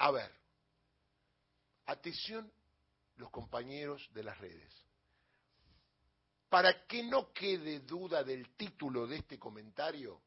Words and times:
A 0.00 0.10
ver, 0.10 0.34
atención 1.84 2.50
los 3.16 3.30
compañeros 3.30 4.08
de 4.14 4.22
las 4.22 4.38
redes. 4.38 4.74
Para 6.48 6.86
que 6.86 7.02
no 7.02 7.30
quede 7.34 7.80
duda 7.80 8.24
del 8.24 8.56
título 8.56 9.06
de 9.06 9.16
este 9.16 9.38
comentario, 9.38 10.22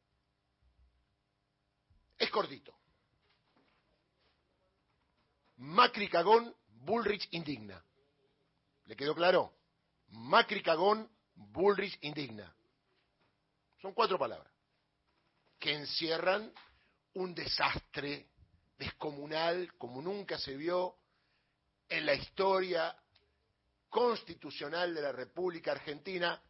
es 2.16 2.30
cortito. 2.30 2.72
Macri 5.56 6.08
cagón, 6.08 6.54
Bullrich 6.68 7.26
indigna. 7.32 7.84
¿Le 8.84 8.94
quedó 8.94 9.12
claro? 9.12 9.56
Macri 10.10 10.62
cagón, 10.62 11.10
Bullrich 11.34 11.98
indigna. 12.02 12.54
Son 13.82 13.92
cuatro 13.92 14.20
palabras 14.20 14.52
que 15.58 15.72
encierran 15.72 16.52
un 17.14 17.34
desastre 17.34 18.33
descomunal 18.84 19.74
como 19.78 20.02
nunca 20.02 20.38
se 20.38 20.56
vio 20.56 20.96
en 21.88 22.06
la 22.06 22.14
historia 22.14 22.94
constitucional 23.88 24.94
de 24.94 25.02
la 25.02 25.12
República 25.12 25.72
Argentina, 25.72 26.40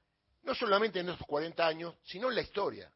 no 0.42 0.54
solamente 0.54 1.00
en 1.00 1.10
estos 1.10 1.26
40 1.26 1.66
años, 1.66 1.94
sino 2.04 2.28
en 2.28 2.34
la 2.34 2.40
historia. 2.42 2.90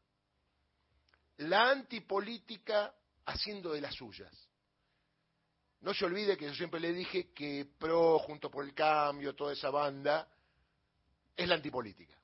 La 1.37 1.69
antipolítica 1.71 2.93
haciendo 3.25 3.71
de 3.71 3.81
las 3.81 3.95
suyas. 3.95 4.33
No 5.81 5.93
se 5.93 6.05
olvide 6.05 6.35
que 6.35 6.45
yo 6.45 6.53
siempre 6.53 6.79
le 6.79 6.91
dije 6.91 7.31
que 7.31 7.65
PRO, 7.77 8.19
junto 8.19 8.51
por 8.51 8.65
el 8.65 8.73
cambio, 8.73 9.35
toda 9.35 9.53
esa 9.53 9.69
banda, 9.69 10.27
es 11.37 11.47
la 11.47 11.55
antipolítica. 11.55 12.17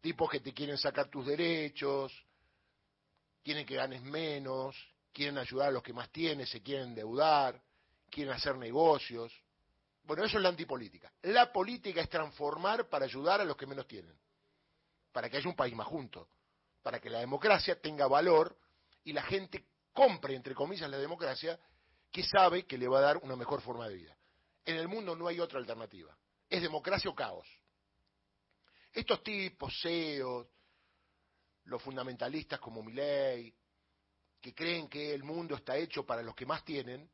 Tipos 0.00 0.28
que 0.30 0.40
te 0.40 0.52
quieren 0.52 0.78
sacar 0.78 1.08
tus 1.08 1.26
derechos, 1.26 2.12
quieren 3.44 3.64
que 3.64 3.76
ganes 3.76 4.02
menos, 4.02 4.74
quieren 5.12 5.38
ayudar 5.38 5.68
a 5.68 5.72
los 5.72 5.82
que 5.82 5.92
más 5.92 6.10
tienen, 6.10 6.46
se 6.46 6.62
quieren 6.62 6.88
endeudar, 6.88 7.60
quieren 8.10 8.32
hacer 8.32 8.56
negocios. 8.56 9.32
Bueno, 10.04 10.24
eso 10.24 10.38
es 10.38 10.42
la 10.42 10.48
antipolítica. 10.48 11.12
La 11.22 11.52
política 11.52 12.00
es 12.00 12.08
transformar 12.08 12.88
para 12.88 13.04
ayudar 13.04 13.40
a 13.40 13.44
los 13.44 13.56
que 13.56 13.66
menos 13.66 13.86
tienen, 13.86 14.14
para 15.12 15.28
que 15.28 15.36
haya 15.36 15.48
un 15.48 15.56
país 15.56 15.74
más 15.74 15.86
junto, 15.86 16.28
para 16.82 17.00
que 17.00 17.10
la 17.10 17.20
democracia 17.20 17.80
tenga 17.80 18.06
valor 18.06 18.56
y 19.04 19.12
la 19.12 19.22
gente 19.22 19.64
compre, 19.92 20.34
entre 20.34 20.54
comillas, 20.54 20.90
la 20.90 20.98
democracia 20.98 21.58
que 22.10 22.24
sabe 22.24 22.66
que 22.66 22.78
le 22.78 22.88
va 22.88 22.98
a 22.98 23.02
dar 23.02 23.16
una 23.18 23.36
mejor 23.36 23.60
forma 23.60 23.88
de 23.88 23.94
vida. 23.94 24.16
En 24.64 24.76
el 24.76 24.88
mundo 24.88 25.14
no 25.14 25.26
hay 25.26 25.40
otra 25.40 25.58
alternativa. 25.58 26.16
Es 26.48 26.62
democracia 26.62 27.10
o 27.10 27.14
caos. 27.14 27.46
Estos 28.92 29.22
tipos, 29.22 29.72
CEOs, 29.80 30.46
los 31.64 31.80
fundamentalistas 31.82 32.58
como 32.58 32.82
Milley, 32.82 33.54
que 34.40 34.54
creen 34.54 34.88
que 34.88 35.12
el 35.12 35.22
mundo 35.22 35.54
está 35.54 35.76
hecho 35.76 36.04
para 36.04 36.22
los 36.22 36.34
que 36.34 36.46
más 36.46 36.64
tienen, 36.64 37.08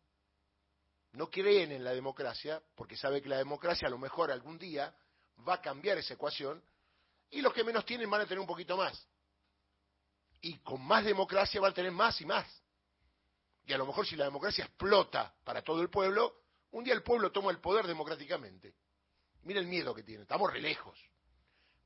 no 1.13 1.31
creen 1.31 1.73
en 1.73 1.83
la 1.83 1.93
democracia 1.93 2.63
porque 2.75 2.97
sabe 2.97 3.23
que 3.23 3.29
la 3.29 3.39
democracia 3.39 3.89
a 3.89 3.91
lo 3.91 3.99
mejor 3.99 4.31
algún 4.31 4.59
día 4.59 4.95
va 5.47 5.55
a 5.55 5.63
cambiar 5.63 5.99
esa 5.99 6.15
ecuación 6.15 6.63
y 7.31 7.41
los 7.41 7.53
que 7.53 7.65
menos 7.65 7.85
tienen 7.85 8.09
van 8.09 8.21
a 8.21 8.27
tener 8.27 8.39
un 8.39 8.47
poquito 8.47 8.77
más. 8.77 9.09
Y 10.41 10.59
con 10.59 10.85
más 10.85 11.05
democracia 11.05 11.61
van 11.61 11.73
a 11.73 11.75
tener 11.75 11.91
más 11.91 12.21
y 12.21 12.27
más. 12.27 12.47
Y 13.67 13.73
a 13.73 13.79
lo 13.79 13.87
mejor 13.87 14.07
si 14.07 14.15
la 14.15 14.27
democracia 14.27 14.65
explota 14.65 15.35
para 15.43 15.63
todo 15.63 15.83
el 15.83 15.91
pueblo, 15.91 16.43
un 16.73 16.85
día 16.85 16.95
el 16.95 17.03
pueblo 17.03 17.33
toma 17.33 17.51
el 17.51 17.59
poder 17.59 17.87
democráticamente. 17.87 18.75
Mira 19.43 19.61
el 19.61 19.67
miedo 19.67 19.95
que 19.95 20.03
tiene, 20.03 20.23
estamos 20.23 20.53
re 20.53 20.61
lejos. 20.61 20.99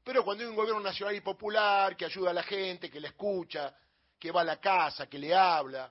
Pero 0.02 0.24
cuando 0.24 0.44
hay 0.44 0.50
un 0.50 0.56
gobierno 0.56 0.80
nacional 0.80 1.14
y 1.14 1.20
popular 1.20 1.96
que 1.96 2.04
ayuda 2.04 2.30
a 2.30 2.34
la 2.34 2.42
gente, 2.42 2.90
que 2.90 3.00
le 3.00 3.08
escucha, 3.08 3.74
que 4.20 4.30
va 4.30 4.42
a 4.42 4.44
la 4.44 4.60
casa, 4.60 5.08
que 5.08 5.18
le 5.18 5.34
habla, 5.34 5.90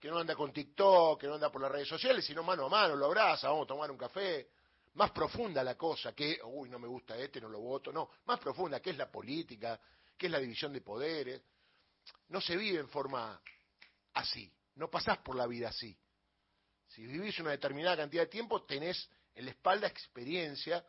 que 0.00 0.08
no 0.08 0.18
anda 0.18 0.34
con 0.34 0.50
TikTok, 0.50 1.20
que 1.20 1.26
no 1.26 1.34
anda 1.34 1.52
por 1.52 1.60
las 1.60 1.70
redes 1.70 1.88
sociales, 1.88 2.24
sino 2.24 2.42
mano 2.42 2.66
a 2.66 2.68
mano, 2.70 2.96
lo 2.96 3.04
abraza, 3.04 3.48
vamos 3.48 3.64
a 3.64 3.68
tomar 3.68 3.90
un 3.90 3.98
café. 3.98 4.48
Más 4.94 5.10
profunda 5.10 5.62
la 5.62 5.76
cosa, 5.76 6.14
que, 6.14 6.40
uy, 6.42 6.70
no 6.70 6.78
me 6.78 6.88
gusta 6.88 7.18
este, 7.18 7.38
no 7.38 7.50
lo 7.50 7.60
voto, 7.60 7.92
no. 7.92 8.08
Más 8.24 8.40
profunda, 8.40 8.80
que 8.80 8.90
es 8.90 8.96
la 8.96 9.10
política, 9.10 9.78
que 10.16 10.26
es 10.26 10.32
la 10.32 10.38
división 10.38 10.72
de 10.72 10.80
poderes. 10.80 11.42
No 12.28 12.40
se 12.40 12.56
vive 12.56 12.80
en 12.80 12.88
forma 12.88 13.38
así, 14.14 14.50
no 14.76 14.88
pasás 14.88 15.18
por 15.18 15.36
la 15.36 15.46
vida 15.46 15.68
así. 15.68 15.94
Si 16.88 17.06
vivís 17.06 17.38
una 17.40 17.50
determinada 17.50 17.98
cantidad 17.98 18.22
de 18.22 18.28
tiempo, 18.28 18.64
tenés 18.64 19.10
en 19.34 19.44
la 19.44 19.50
espalda 19.50 19.86
experiencia 19.86 20.82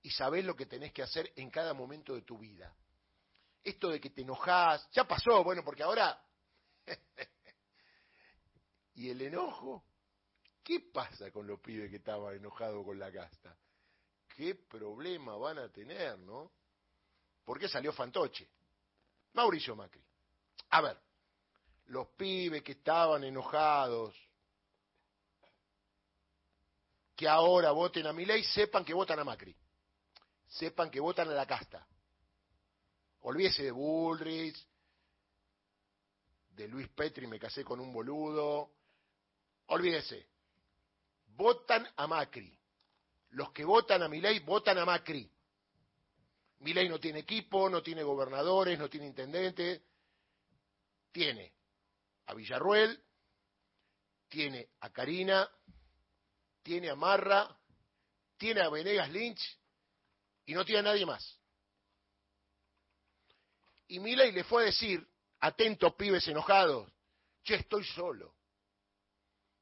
y 0.00 0.10
sabés 0.10 0.42
lo 0.44 0.56
que 0.56 0.64
tenés 0.64 0.92
que 0.92 1.02
hacer 1.02 1.30
en 1.36 1.50
cada 1.50 1.74
momento 1.74 2.14
de 2.14 2.22
tu 2.22 2.38
vida. 2.38 2.74
Esto 3.64 3.88
de 3.88 4.00
que 4.00 4.10
te 4.10 4.22
enojás, 4.22 4.88
ya 4.92 5.04
pasó, 5.04 5.42
bueno, 5.42 5.64
porque 5.64 5.82
ahora... 5.82 6.22
¿Y 8.94 9.10
el 9.10 9.22
enojo? 9.22 9.84
¿Qué 10.62 10.80
pasa 10.80 11.30
con 11.30 11.46
los 11.46 11.58
pibes 11.60 11.90
que 11.90 11.96
estaban 11.96 12.36
enojados 12.36 12.84
con 12.84 12.98
la 12.98 13.10
casta? 13.10 13.56
¿Qué 14.28 14.54
problema 14.54 15.36
van 15.36 15.58
a 15.58 15.68
tener, 15.70 16.18
no? 16.18 16.52
¿Por 17.44 17.58
qué 17.58 17.68
salió 17.68 17.92
Fantoche? 17.92 18.48
Mauricio 19.32 19.74
Macri. 19.74 20.04
A 20.70 20.80
ver, 20.80 20.98
los 21.86 22.08
pibes 22.08 22.62
que 22.62 22.72
estaban 22.72 23.24
enojados, 23.24 24.14
que 27.16 27.28
ahora 27.28 27.72
voten 27.72 28.06
a 28.06 28.12
mi 28.12 28.24
ley, 28.24 28.44
sepan 28.44 28.84
que 28.84 28.94
votan 28.94 29.18
a 29.18 29.24
Macri 29.24 29.56
sepan 30.54 30.90
que 30.90 31.00
votan 31.00 31.28
a 31.28 31.32
la 31.32 31.46
casta. 31.46 31.86
Olvídese 33.26 33.62
de 33.62 33.70
Bullrich, 33.70 34.66
de 36.50 36.68
Luis 36.68 36.88
Petri, 36.88 37.26
me 37.26 37.38
casé 37.38 37.64
con 37.64 37.80
un 37.80 37.90
boludo. 37.90 38.70
Olvídese. 39.66 40.28
Votan 41.28 41.88
a 41.96 42.06
Macri. 42.06 42.56
Los 43.30 43.50
que 43.50 43.64
votan 43.64 44.02
a 44.02 44.08
Milei 44.08 44.40
votan 44.40 44.76
a 44.76 44.84
Macri. 44.84 45.28
Milei 46.60 46.88
no 46.88 47.00
tiene 47.00 47.20
equipo, 47.20 47.70
no 47.70 47.82
tiene 47.82 48.02
gobernadores, 48.02 48.78
no 48.78 48.90
tiene 48.90 49.06
intendente. 49.06 49.82
Tiene 51.10 51.52
a 52.26 52.34
Villarruel, 52.34 53.02
tiene 54.28 54.68
a 54.80 54.90
Karina, 54.90 55.48
tiene 56.62 56.90
a 56.90 56.94
Marra, 56.94 57.56
tiene 58.36 58.60
a 58.60 58.68
Venegas 58.68 59.10
Lynch 59.10 59.58
y 60.44 60.52
no 60.52 60.64
tiene 60.64 60.80
a 60.80 60.92
nadie 60.92 61.06
más. 61.06 61.38
Y 63.94 64.00
Milei 64.00 64.32
le 64.32 64.42
fue 64.42 64.64
a 64.64 64.66
decir, 64.66 65.06
atentos 65.38 65.94
pibes 65.94 66.26
enojados, 66.26 66.92
che, 67.44 67.54
estoy 67.54 67.84
solo. 67.84 68.34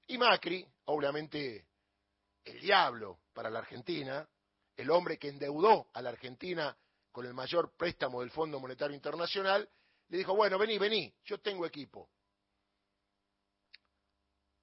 Y 0.07 0.17
Macri, 0.17 0.67
obviamente 0.87 1.67
el 2.43 2.59
diablo 2.59 3.21
para 3.35 3.51
la 3.51 3.59
Argentina, 3.59 4.27
el 4.75 4.91
hombre 4.91 5.19
que 5.19 5.29
endeudó 5.29 5.91
a 5.93 6.01
la 6.01 6.09
Argentina 6.09 6.75
con 7.11 7.27
el 7.27 7.35
mayor 7.35 7.77
préstamo 7.77 8.21
del 8.21 8.31
Fondo 8.31 8.59
Monetario 8.59 8.97
Internacional, 8.97 9.69
le 10.09 10.17
dijo, 10.17 10.35
bueno, 10.35 10.59
vení, 10.59 10.79
vení, 10.79 11.15
yo 11.27 11.39
tengo 11.39 11.67
equipo. 11.67 12.09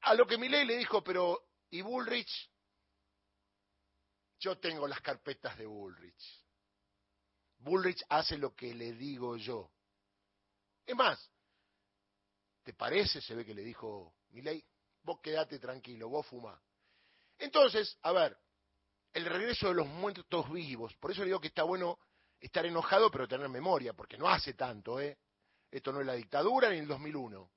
A 0.01 0.16
lo 0.16 0.25
que 0.25 0.40
Milei 0.40 0.66
le 0.66 0.78
dijo, 0.78 1.03
pero, 1.03 1.47
¿y 1.69 1.84
Bullrich? 1.84 2.50
Yo 4.40 4.57
tengo 4.57 4.88
las 4.88 5.01
carpetas 5.01 5.56
de 5.59 5.68
Bullrich. 5.68 6.49
Bullrich 7.59 8.03
hace 8.09 8.38
lo 8.38 8.56
que 8.56 8.74
le 8.74 8.94
digo 8.94 9.38
yo. 9.38 9.72
Es 10.86 10.96
más, 10.96 11.30
¿te 12.64 12.74
parece? 12.74 13.22
Se 13.22 13.36
ve 13.36 13.46
que 13.46 13.53
le 13.53 13.64
dijo 13.64 14.14
Milei, 14.30 14.64
vos 15.03 15.20
quedate 15.22 15.59
tranquilo, 15.59 16.09
vos 16.09 16.25
fumá. 16.25 16.59
Entonces, 17.38 17.98
a 18.02 18.12
ver, 18.12 18.38
el 19.14 19.25
regreso 19.25 19.68
de 19.68 19.75
los 19.75 19.88
muertos 19.88 20.52
vivos, 20.52 20.96
por 20.96 21.12
eso 21.12 21.22
le 21.22 21.28
digo 21.28 21.42
que 21.42 21.48
está 21.48 21.64
bueno 21.64 22.00
estar 22.40 22.66
enojado 22.66 23.12
pero 23.12 23.28
tener 23.28 23.50
memoria, 23.50 23.94
porque 23.94 24.18
no 24.18 24.30
hace 24.30 24.53
tanto, 24.53 25.00
¿eh? 25.00 25.18
Esto 25.72 25.92
no 25.92 26.00
es 26.00 26.06
la 26.06 26.14
dictadura 26.14 26.69
ni 26.69 26.78
el 26.78 26.88
2001. 26.88 27.52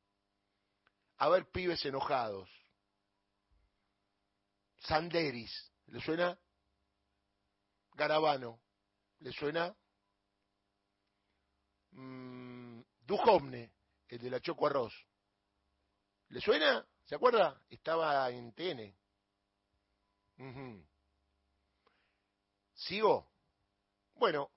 A 1.18 1.28
ver, 1.28 1.50
pibes 1.50 1.84
enojados. 1.84 2.50
Sanderis, 4.80 5.72
¿le 5.86 6.00
suena? 6.00 6.38
Garabano. 7.94 8.60
¿Le 9.20 9.32
suena? 9.32 9.74
Mm, 11.92 12.80
Dujovne, 13.06 13.72
el 14.08 14.18
de 14.18 14.30
la 14.30 14.40
Choco 14.40 14.66
Arroz. 14.66 14.94
¿Le 16.28 16.40
suena? 16.40 16.86
¿Se 17.04 17.14
acuerda? 17.14 17.60
Estaba 17.68 18.30
en 18.30 18.52
TN. 18.52 18.94
¿Sigo? 22.74 23.28
Bueno, 24.14 24.50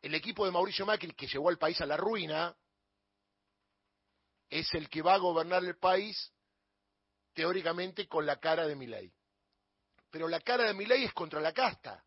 el 0.00 0.14
equipo 0.14 0.44
de 0.44 0.52
Mauricio 0.52 0.86
Macri 0.86 1.12
que 1.12 1.26
llevó 1.26 1.48
al 1.48 1.58
país 1.58 1.80
a 1.80 1.86
la 1.86 1.96
ruina 1.96 2.56
es 4.48 4.72
el 4.74 4.88
que 4.88 5.02
va 5.02 5.14
a 5.14 5.18
gobernar 5.18 5.64
el 5.64 5.76
país 5.76 6.32
teóricamente 7.34 8.08
con 8.08 8.26
la 8.26 8.38
cara 8.38 8.66
de 8.66 8.76
Milei. 8.76 9.12
Pero 10.10 10.28
la 10.28 10.40
cara 10.40 10.64
de 10.64 10.74
Milei 10.74 11.04
es 11.04 11.12
contra 11.12 11.40
la 11.40 11.52
casta 11.52 12.04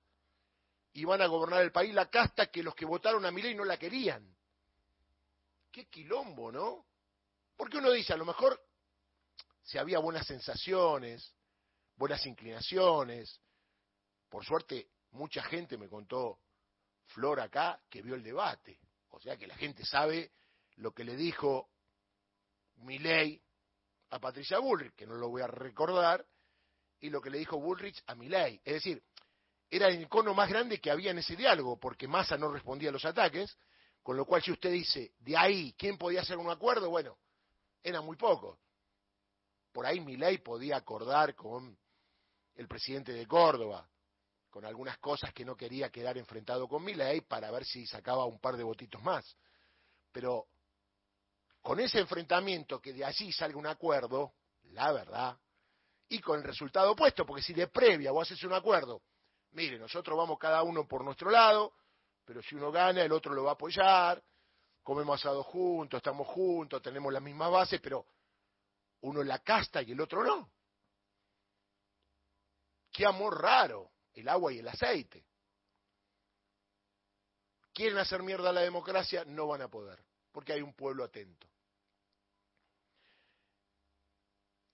y 0.93 1.05
van 1.05 1.21
a 1.21 1.27
gobernar 1.27 1.61
el 1.61 1.71
país 1.71 1.93
la 1.93 2.09
casta 2.09 2.47
que 2.47 2.63
los 2.63 2.75
que 2.75 2.85
votaron 2.85 3.25
a 3.25 3.31
Milei 3.31 3.55
no 3.55 3.65
la 3.65 3.77
querían. 3.77 4.35
Qué 5.71 5.87
quilombo, 5.87 6.51
¿no? 6.51 6.85
Porque 7.55 7.77
uno 7.77 7.91
dice, 7.91 8.13
a 8.13 8.17
lo 8.17 8.25
mejor, 8.25 8.61
si 9.63 9.79
había 9.79 9.97
buenas 9.99 10.27
sensaciones, 10.27 11.33
buenas 11.95 12.25
inclinaciones. 12.27 13.41
Por 14.29 14.45
suerte, 14.45 14.89
mucha 15.11 15.41
gente 15.43 15.77
me 15.77 15.89
contó, 15.89 16.39
Flor 17.07 17.39
acá, 17.39 17.81
que 17.89 18.01
vio 18.01 18.15
el 18.15 18.23
debate. 18.23 18.79
O 19.09 19.19
sea 19.19 19.35
que 19.35 19.47
la 19.47 19.55
gente 19.55 19.85
sabe 19.85 20.31
lo 20.75 20.91
que 20.93 21.03
le 21.03 21.15
dijo 21.15 21.69
Milei 22.77 23.41
a 24.11 24.19
Patricia 24.19 24.59
Bullrich, 24.59 24.93
que 24.93 25.07
no 25.07 25.15
lo 25.15 25.29
voy 25.29 25.41
a 25.41 25.47
recordar, 25.47 26.25
y 26.99 27.09
lo 27.09 27.19
que 27.19 27.29
le 27.29 27.39
dijo 27.39 27.59
Bullrich 27.59 28.01
a 28.07 28.15
Milei. 28.15 28.61
Es 28.63 28.75
decir, 28.75 29.03
era 29.69 29.87
el 29.87 30.01
icono 30.01 30.33
más 30.33 30.49
grande 30.49 30.79
que 30.79 30.91
había 30.91 31.11
en 31.11 31.19
ese 31.19 31.35
diálogo, 31.35 31.79
porque 31.79 32.07
Massa 32.07 32.37
no 32.37 32.51
respondía 32.51 32.89
a 32.89 32.91
los 32.93 33.05
ataques, 33.05 33.57
con 34.01 34.17
lo 34.17 34.25
cual 34.25 34.43
si 34.43 34.51
usted 34.51 34.71
dice, 34.71 35.13
de 35.19 35.37
ahí, 35.37 35.73
¿quién 35.77 35.97
podía 35.97 36.21
hacer 36.21 36.37
un 36.37 36.49
acuerdo? 36.49 36.89
Bueno, 36.89 37.17
era 37.81 38.01
muy 38.01 38.17
poco. 38.17 38.59
Por 39.71 39.85
ahí 39.85 39.99
Milei 39.99 40.37
podía 40.39 40.77
acordar 40.77 41.33
con 41.35 41.77
el 42.55 42.67
presidente 42.67 43.13
de 43.13 43.25
Córdoba, 43.25 43.89
con 44.49 44.65
algunas 44.65 44.99
cosas 44.99 45.33
que 45.33 45.43
no 45.43 45.55
quería 45.55 45.89
quedar 45.89 46.17
enfrentado 46.17 46.67
con 46.67 46.83
Milei 46.83 47.21
para 47.21 47.49
ver 47.49 47.65
si 47.65 47.87
sacaba 47.87 48.25
un 48.25 48.39
par 48.39 48.55
de 48.55 48.63
votitos 48.63 49.01
más. 49.01 49.35
Pero 50.11 50.47
con 51.61 51.79
ese 51.79 51.99
enfrentamiento 51.99 52.79
que 52.79 52.93
de 52.93 53.03
allí 53.03 53.31
salga 53.31 53.57
un 53.57 53.65
acuerdo, 53.65 54.33
la 54.65 54.91
verdad, 54.91 55.37
y 56.09 56.19
con 56.19 56.37
el 56.37 56.43
resultado 56.43 56.91
opuesto, 56.91 57.25
porque 57.25 57.41
si 57.41 57.53
de 57.53 57.67
previa 57.67 58.11
vos 58.11 58.29
haces 58.29 58.43
un 58.43 58.53
acuerdo, 58.53 59.01
mire, 59.53 59.79
nosotros 59.79 60.17
vamos 60.17 60.37
cada 60.37 60.63
uno 60.63 60.87
por 60.87 61.03
nuestro 61.03 61.29
lado, 61.29 61.73
pero 62.25 62.41
si 62.41 62.55
uno 62.55 62.71
gana, 62.71 63.01
el 63.01 63.11
otro 63.11 63.33
lo 63.33 63.43
va 63.43 63.51
a 63.51 63.53
apoyar, 63.53 64.23
comemos 64.81 65.19
asado 65.19 65.43
juntos, 65.43 65.97
estamos 65.97 66.27
juntos, 66.27 66.81
tenemos 66.81 67.11
las 67.11 67.21
mismas 67.21 67.51
bases, 67.51 67.79
pero 67.81 68.05
uno 69.01 69.23
la 69.23 69.39
casta 69.39 69.81
y 69.81 69.91
el 69.91 70.01
otro 70.01 70.23
no. 70.23 70.51
Qué 72.91 73.05
amor 73.05 73.41
raro, 73.41 73.91
el 74.13 74.27
agua 74.27 74.53
y 74.53 74.59
el 74.59 74.67
aceite. 74.67 75.25
Quieren 77.73 77.97
hacer 77.97 78.21
mierda 78.21 78.49
a 78.49 78.53
la 78.53 78.61
democracia, 78.61 79.25
no 79.25 79.47
van 79.47 79.63
a 79.63 79.67
poder, 79.67 80.03
porque 80.31 80.53
hay 80.53 80.61
un 80.61 80.73
pueblo 80.73 81.03
atento. 81.03 81.47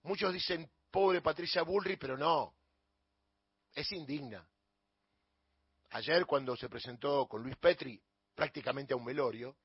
Muchos 0.04 0.34
dicen, 0.34 0.70
pobre 0.92 1.22
Patricia 1.22 1.62
Bullrich, 1.64 2.00
pero 2.00 2.18
no, 2.18 2.56
es 3.74 3.90
indigna. 3.92 4.48
Ayer 5.92 6.26
cuando 6.26 6.56
se 6.56 6.70
presentó 6.70 7.28
con 7.28 7.42
Luis 7.42 7.58
Petri 7.58 8.02
prácticamente 8.36 8.94
a 8.94 8.98
un 8.98 9.06
velorio, 9.06 9.58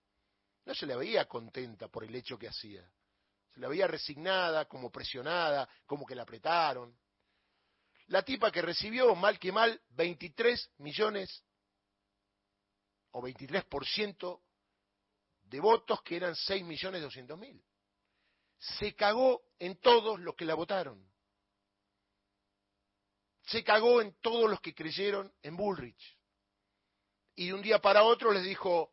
no 0.64 0.74
se 0.74 0.86
la 0.86 0.96
veía 0.96 1.26
contenta 1.26 1.88
por 1.88 2.04
el 2.04 2.14
hecho 2.14 2.38
que 2.38 2.48
hacía. 2.48 2.88
Se 3.52 3.60
la 3.60 3.68
veía 3.68 3.86
resignada, 3.86 4.64
como 4.64 4.90
presionada, 4.90 5.68
como 5.86 6.06
que 6.06 6.14
la 6.14 6.22
apretaron. 6.22 6.98
La 8.06 8.22
tipa 8.22 8.50
que 8.50 8.62
recibió, 8.62 9.14
mal 9.14 9.38
que 9.38 9.52
mal, 9.52 9.80
23 9.90 10.72
millones 10.78 11.44
o 13.12 13.22
23% 13.22 14.40
de 15.44 15.60
votos 15.60 16.02
que 16.02 16.16
eran 16.16 16.34
6 16.34 16.64
millones 16.64 17.02
200 17.02 17.38
mil. 17.38 17.62
Se 18.58 18.94
cagó 18.94 19.42
en 19.58 19.76
todos 19.76 20.18
los 20.20 20.34
que 20.34 20.44
la 20.44 20.54
votaron. 20.54 21.13
Se 23.46 23.62
cagó 23.62 24.00
en 24.00 24.14
todos 24.20 24.50
los 24.50 24.60
que 24.60 24.74
creyeron 24.74 25.32
en 25.42 25.56
Bullrich. 25.56 26.18
Y 27.36 27.48
de 27.48 27.54
un 27.54 27.62
día 27.62 27.80
para 27.80 28.04
otro 28.04 28.32
les 28.32 28.44
dijo, 28.44 28.90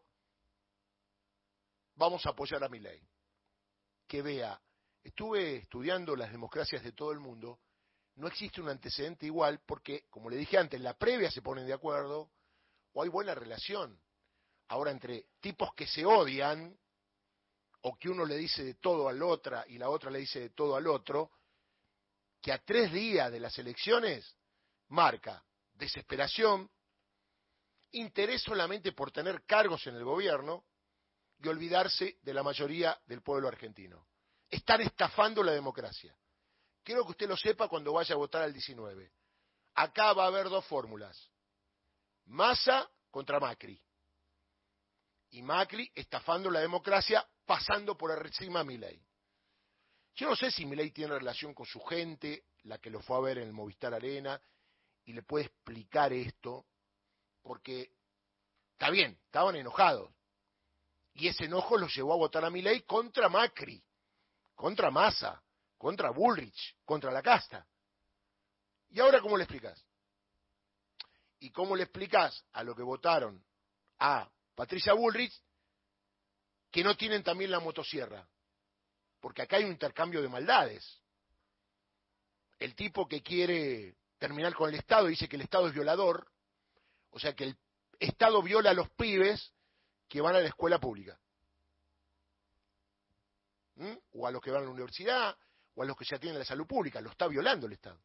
vamos 1.96 2.26
a 2.26 2.30
apoyar 2.30 2.64
a 2.64 2.70
mi 2.70 2.80
ley. 2.80 3.02
Que 4.08 4.22
vea, 4.22 4.62
estuve 5.04 5.58
estudiando 5.58 6.16
las 6.16 6.32
democracias 6.32 6.84
de 6.84 6.92
todo 6.92 7.12
el 7.12 7.20
mundo 7.20 7.60
no 8.16 8.28
existe 8.28 8.62
un 8.62 8.70
antecedente 8.70 9.26
igual 9.26 9.62
porque, 9.66 10.06
como 10.10 10.30
le 10.30 10.38
dije 10.38 10.58
antes, 10.58 10.80
la 10.82 10.98
previa 10.98 11.32
se 11.32 11.42
ponen 11.42 11.66
de 11.66 11.74
acuerdo 11.74 12.32
o 12.94 13.04
hay 13.04 13.10
buena 13.10 13.34
relación. 13.34 14.00
Ahora, 14.68 14.92
entre 14.92 15.26
tipos 15.40 15.74
que 15.74 15.88
se 15.88 16.06
odian, 16.06 16.78
o 17.82 17.98
que 17.98 18.10
uno 18.10 18.26
le 18.26 18.38
dice 18.38 18.64
de 18.64 18.76
todo 18.76 19.10
al 19.10 19.24
otra 19.24 19.66
y 19.68 19.78
la 19.78 19.90
otra 19.90 20.12
le 20.12 20.20
dice 20.20 20.40
de 20.40 20.50
todo 20.52 20.76
al 20.76 20.88
otro, 20.88 21.32
que 22.40 22.52
a 22.52 22.64
tres 22.64 22.92
días 22.92 23.32
de 23.32 23.40
las 23.40 23.58
elecciones 23.58 24.38
marca 24.92 25.44
desesperación, 25.74 26.70
interés 27.92 28.42
solamente 28.44 28.92
por 28.92 29.12
tener 29.12 29.44
cargos 29.46 29.88
en 29.88 29.96
el 29.96 30.04
gobierno 30.04 30.66
y 31.40 31.48
olvidarse 31.48 32.20
de 32.22 32.34
la 32.34 32.44
mayoría 32.44 33.00
del 33.08 33.22
pueblo 33.22 33.48
argentino. 33.48 34.08
Están 34.50 34.82
estafando 34.82 35.44
la 35.44 35.54
democracia. 35.54 36.16
Quiero 36.84 37.04
que 37.04 37.12
usted 37.12 37.28
lo 37.28 37.38
sepa 37.38 37.68
cuando 37.68 37.94
vaya 37.94 38.14
a 38.14 38.18
votar 38.18 38.44
al 38.44 38.54
19. 38.54 39.12
Acá 39.76 40.14
va 40.14 40.26
a 40.26 40.28
haber 40.28 40.50
dos 40.50 40.66
fórmulas. 40.66 41.32
Massa 42.26 42.90
contra 43.10 43.40
Macri. 43.40 43.82
Y 45.32 45.42
Macri 45.42 45.90
estafando 45.96 46.52
la 46.52 46.60
democracia 46.60 47.28
pasando 47.46 47.98
por 47.98 48.12
encima 48.26 48.60
a 48.60 48.64
Milei. 48.64 49.02
Yo 50.16 50.30
no 50.30 50.36
sé 50.36 50.52
si 50.52 50.66
Milei 50.66 50.92
tiene 50.92 51.18
relación 51.18 51.54
con 51.54 51.66
su 51.66 51.80
gente, 51.82 52.46
la 52.64 52.78
que 52.78 52.90
lo 52.90 53.02
fue 53.02 53.18
a 53.18 53.22
ver 53.22 53.38
en 53.38 53.48
el 53.48 53.54
Movistar 53.54 53.94
Arena, 53.94 54.40
y 55.12 55.14
le 55.14 55.24
puede 55.24 55.46
explicar 55.46 56.14
esto, 56.14 56.66
porque 57.42 57.92
está 58.72 58.90
bien, 58.90 59.20
estaban 59.26 59.58
enojados. 59.58 60.10
Y 61.14 61.28
ese 61.28 61.46
enojo 61.46 61.78
los 61.78 61.94
llevó 61.94 62.14
a 62.14 62.18
votar 62.18 62.46
a 62.46 62.50
Milei 62.50 62.84
contra 62.84 63.28
Macri, 63.28 63.84
contra 64.56 64.90
Massa 64.90 65.44
contra 65.82 66.12
Bullrich, 66.12 66.78
contra 66.86 67.12
la 67.12 67.24
casta. 67.24 67.68
¿Y 68.92 69.00
ahora 69.00 69.20
cómo 69.20 69.36
le 69.36 69.46
explicas? 69.46 69.84
¿Y 71.40 71.50
cómo 71.50 71.76
le 71.76 71.84
explicas 71.84 72.46
a 72.52 72.64
lo 72.64 72.76
que 72.76 72.84
votaron 72.84 73.44
a 73.98 74.32
Patricia 74.54 74.94
Bullrich 74.94 75.34
que 76.70 76.84
no 76.84 76.96
tienen 76.96 77.24
también 77.24 77.50
la 77.50 77.60
motosierra? 77.60 78.30
Porque 79.20 79.42
acá 79.42 79.56
hay 79.58 79.64
un 79.64 79.72
intercambio 79.72 80.22
de 80.22 80.30
maldades. 80.30 81.02
El 82.60 82.76
tipo 82.76 83.08
que 83.08 83.24
quiere 83.24 83.98
terminar 84.22 84.54
con 84.54 84.70
el 84.70 84.76
Estado 84.76 85.08
dice 85.08 85.28
que 85.28 85.36
el 85.36 85.42
Estado 85.42 85.68
es 85.68 85.74
violador, 85.74 86.32
o 87.10 87.18
sea 87.18 87.34
que 87.34 87.46
el 87.46 87.58
Estado 88.00 88.44
viola 88.44 88.70
a 88.70 88.74
los 88.76 88.88
pibes 88.92 89.52
que 90.08 90.22
van 90.22 90.36
a 90.36 90.40
la 90.40 90.48
escuela 90.48 90.80
pública. 90.80 91.20
¿Mm? 93.78 93.94
O 94.14 94.28
a 94.28 94.32
los 94.32 94.40
que 94.40 94.52
van 94.52 94.62
a 94.62 94.66
la 94.66 94.72
universidad, 94.72 95.36
o 95.74 95.82
a 95.82 95.86
los 95.88 95.98
que 95.98 96.06
ya 96.06 96.20
tienen 96.20 96.38
la 96.38 96.46
salud 96.46 96.68
pública, 96.68 97.02
lo 97.02 97.10
está 97.10 97.28
violando 97.28 97.66
el 97.66 97.74
Estado. 97.74 98.00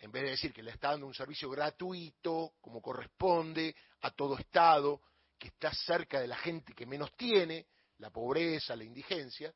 En 0.00 0.12
vez 0.12 0.24
de 0.24 0.30
decir 0.30 0.52
que 0.52 0.62
le 0.62 0.72
está 0.72 0.90
dando 0.90 1.06
un 1.06 1.14
servicio 1.14 1.48
gratuito, 1.48 2.52
como 2.60 2.82
corresponde, 2.82 3.74
a 4.02 4.10
todo 4.10 4.36
Estado, 4.36 5.00
que 5.38 5.48
está 5.48 5.72
cerca 5.72 6.20
de 6.20 6.26
la 6.26 6.36
gente 6.36 6.74
que 6.74 6.84
menos 6.84 7.16
tiene, 7.16 7.68
la 7.96 8.10
pobreza, 8.10 8.76
la 8.76 8.84
indigencia. 8.84 9.50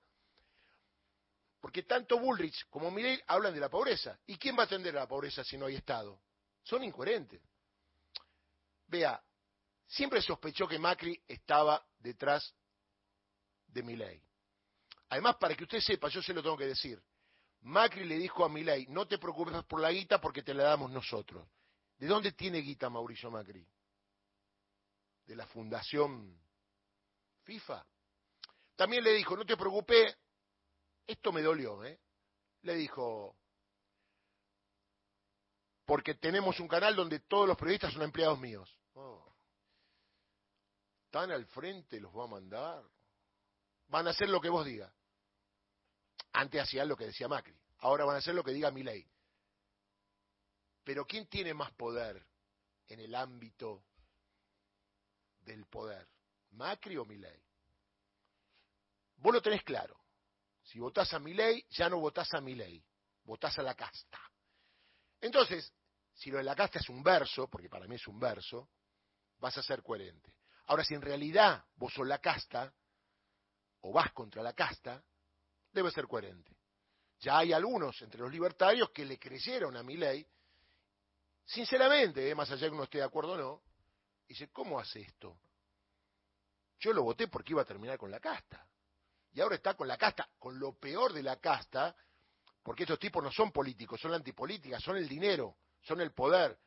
Porque 1.62 1.85
tanto 1.85 2.19
Bullrich 2.19 2.69
como 2.69 2.90
Miguel 2.90 3.23
hablan 3.28 3.54
de 3.54 3.61
la 3.61 3.71
pobreza. 3.71 4.19
¿Y 4.26 4.37
quién 4.37 4.59
va 4.59 4.62
a 4.62 4.66
atender 4.66 4.97
a 4.97 5.02
la 5.02 5.07
pobreza 5.07 5.45
si 5.45 5.57
no 5.57 5.66
hay 5.66 5.76
Estado? 5.76 6.21
Son 6.64 6.83
incoherentes. 6.83 7.40
Vea, 8.88 9.23
siempre 9.87 10.21
sospechó 10.21 10.66
que 10.66 10.81
Macri 10.81 11.23
estaba 11.28 11.81
detrás 12.00 12.52
de 13.69 13.81
Milei. 13.85 14.21
Además, 15.11 15.37
para 15.37 15.54
que 15.54 15.62
usted 15.62 15.78
sepa, 15.78 16.09
yo 16.09 16.21
se 16.21 16.35
lo 16.35 16.42
tengo 16.42 16.59
que 16.59 16.66
decir. 16.66 17.00
Macri 17.61 18.07
le 18.07 18.19
dijo 18.19 18.45
a 18.45 18.49
Milei, 18.49 18.88
no 18.88 19.07
te 19.07 19.19
preocupes 19.19 19.62
por 19.66 19.81
la 19.81 19.92
guita 19.92 20.21
porque 20.21 20.42
te 20.42 20.54
la 20.54 20.64
damos 20.64 20.90
nosotros. 20.90 21.49
¿De 21.97 22.09
dónde 22.09 22.33
tiene 22.33 22.59
guita 22.59 22.90
Mauricio 22.90 23.31
Macri? 23.31 23.64
De 25.26 25.37
la 25.37 25.47
fundación 25.47 26.42
FIFA. 27.45 27.87
También 28.75 29.04
le 29.04 29.12
dijo, 29.12 29.37
no 29.37 29.47
te 29.47 29.57
preocupes, 29.57 30.19
esto 31.07 31.33
me 31.33 31.43
dolió, 31.43 31.85
¿eh? 31.85 31.99
Le 32.63 32.75
dijo, 32.75 33.37
porque 35.85 36.15
tenemos 36.15 36.59
un 36.61 36.69
canal 36.69 36.95
donde 36.95 37.21
todos 37.21 37.47
los 37.47 37.57
periodistas 37.57 37.93
son 37.93 38.03
empleados 38.03 38.39
míos. 38.39 38.79
Oh. 38.95 39.35
Tan 41.11 41.31
al 41.31 41.45
frente 41.47 42.01
los 42.01 42.17
va 42.17 42.25
a 42.25 42.29
mandar. 42.29 42.83
Van 43.89 44.07
a 44.07 44.11
hacer 44.11 44.29
lo 44.29 44.41
que 44.41 44.49
vos 44.49 44.65
digas. 44.65 44.93
Antes 46.33 46.63
hacían 46.63 46.89
lo 46.89 46.97
que 46.97 47.07
decía 47.07 47.29
Macri, 47.29 47.55
ahora 47.81 48.05
van 48.05 48.17
a 48.17 48.19
hacer 48.21 48.35
lo 48.35 48.43
que 48.43 48.53
diga 48.53 48.71
Milei. 48.71 49.07
Pero 50.85 51.05
¿quién 51.05 51.27
tiene 51.27 51.53
más 51.53 51.73
poder 51.73 52.25
en 52.89 53.01
el 53.01 53.15
ámbito 53.15 53.85
del 55.41 55.67
poder? 55.67 56.09
¿Macri 56.53 56.97
o 56.97 57.05
Milei? 57.05 57.43
Vos 59.17 59.35
lo 59.35 59.43
tenés 59.43 59.63
claro. 59.63 60.02
Si 60.62 60.78
votás 60.78 61.12
a 61.14 61.19
Milei, 61.19 61.66
ya 61.71 61.88
no 61.88 61.99
votás 61.99 62.33
a 62.35 62.40
Milei, 62.40 62.83
votás 63.25 63.59
a 63.59 63.62
la 63.62 63.75
casta. 63.75 64.21
Entonces, 65.21 65.73
si 66.14 66.31
lo 66.31 66.38
de 66.38 66.45
la 66.45 66.54
casta 66.54 66.78
es 66.78 66.88
un 66.88 67.02
verso, 67.02 67.49
porque 67.49 67.69
para 67.69 67.87
mí 67.87 67.97
es 67.97 68.07
un 68.07 68.19
verso, 68.19 68.71
vas 69.38 69.57
a 69.59 69.62
ser 69.62 69.83
coherente. 69.83 70.37
Ahora, 70.66 70.85
si 70.85 70.95
en 70.95 71.02
realidad 71.02 71.64
vos 71.76 71.92
sos 71.92 72.07
la 72.07 72.19
casta, 72.19 72.73
o 73.81 73.92
vas 73.92 74.12
contra 74.12 74.42
la 74.42 74.52
casta, 74.52 75.02
debe 75.73 75.90
ser 75.90 76.07
coherente. 76.07 76.57
Ya 77.19 77.38
hay 77.38 77.52
algunos 77.52 78.00
entre 78.02 78.21
los 78.21 78.31
libertarios 78.31 78.90
que 78.90 79.04
le 79.04 79.19
creyeron 79.19 79.76
a 79.76 79.83
mi 79.83 79.97
ley, 79.97 80.26
sinceramente, 81.45 82.31
eh, 82.31 82.35
más 82.35 82.50
allá 82.50 82.62
de 82.62 82.69
que 82.69 82.75
uno 82.75 82.85
esté 82.85 82.99
de 82.99 83.04
acuerdo 83.04 83.33
o 83.33 83.37
no, 83.37 83.62
dice, 84.26 84.50
¿cómo 84.50 84.78
hace 84.78 85.00
esto? 85.00 85.38
Yo 86.78 86.92
lo 86.92 87.02
voté 87.02 87.28
porque 87.28 87.52
iba 87.52 87.62
a 87.62 87.66
terminar 87.66 87.99
con 87.99 88.11
la 88.11 88.19
casta. 88.19 88.66
Y 89.33 89.41
ahora 89.41 89.57
está 89.57 89.75
con 89.75 89.89
la 89.89 89.97
casta, 89.97 90.29
con 90.39 90.59
lo 90.59 90.79
peor 90.79 91.12
de 91.12 91.23
la 91.23 91.37
casta, 91.37 91.95
porque 92.62 92.85
estos 92.85 92.99
tipos 92.99 93.23
no 93.23 93.33
son 93.33 93.51
políticos, 93.51 94.01
son 94.01 94.11
la 94.11 94.19
antipolítica, 94.19 94.79
son 94.79 94.97
el 94.97 95.09
dinero, 95.09 95.57
son 95.83 96.01
el 96.01 96.12
poder, 96.12 96.59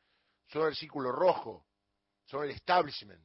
son 0.48 0.68
el 0.68 0.76
círculo 0.76 1.12
rojo, 1.12 1.68
son 2.26 2.44
el 2.44 2.52
establishment, 2.52 3.24